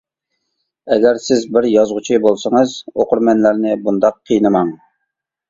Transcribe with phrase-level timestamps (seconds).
[0.95, 4.75] ئەگەر سىز بىر يازغۇچى بولسىڭىز، ئوقۇرمەنلەرنى بۇنداق قىينىماڭ.